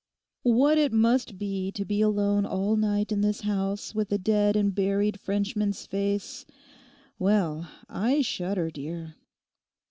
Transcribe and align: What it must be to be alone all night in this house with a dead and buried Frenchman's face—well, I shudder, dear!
What 0.49 0.79
it 0.79 0.91
must 0.91 1.37
be 1.37 1.71
to 1.73 1.85
be 1.85 2.01
alone 2.01 2.43
all 2.43 2.75
night 2.75 3.11
in 3.11 3.21
this 3.21 3.41
house 3.41 3.93
with 3.93 4.11
a 4.11 4.17
dead 4.17 4.55
and 4.55 4.73
buried 4.73 5.19
Frenchman's 5.19 5.85
face—well, 5.85 7.69
I 7.87 8.21
shudder, 8.23 8.71
dear! 8.71 9.13